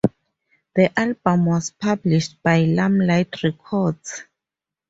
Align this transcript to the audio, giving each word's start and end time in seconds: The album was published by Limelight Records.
The 0.75 0.99
album 0.99 1.45
was 1.45 1.69
published 1.69 2.41
by 2.41 2.61
Limelight 2.61 3.43
Records. 3.43 4.23